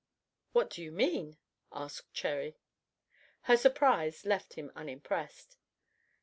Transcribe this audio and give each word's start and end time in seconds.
"What 0.53 0.71
do 0.71 0.81
you 0.81 0.91
mean?" 0.91 1.37
asked 1.71 2.11
Cherry. 2.11 2.57
Her 3.41 3.55
surprise 3.55 4.25
left 4.25 4.53
him 4.53 4.71
unimpressed. 4.75 5.57